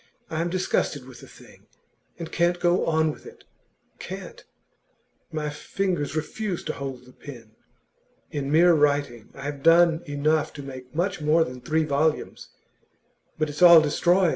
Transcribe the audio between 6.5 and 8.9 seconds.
to hold the pen. In mere